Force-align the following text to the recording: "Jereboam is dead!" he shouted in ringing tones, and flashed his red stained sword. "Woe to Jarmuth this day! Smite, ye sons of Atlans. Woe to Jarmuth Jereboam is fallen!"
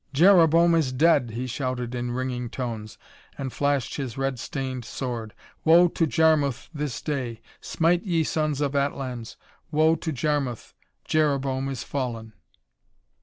"Jereboam 0.15 0.73
is 0.73 0.91
dead!" 0.91 1.29
he 1.35 1.45
shouted 1.45 1.93
in 1.93 2.09
ringing 2.09 2.49
tones, 2.49 2.97
and 3.37 3.53
flashed 3.53 3.97
his 3.97 4.17
red 4.17 4.39
stained 4.39 4.83
sword. 4.83 5.35
"Woe 5.63 5.87
to 5.89 6.07
Jarmuth 6.07 6.69
this 6.73 7.03
day! 7.03 7.39
Smite, 7.61 8.01
ye 8.01 8.23
sons 8.23 8.61
of 8.61 8.73
Atlans. 8.75 9.37
Woe 9.69 9.93
to 9.95 10.11
Jarmuth 10.11 10.73
Jereboam 11.07 11.69
is 11.69 11.83
fallen!" 11.83 12.33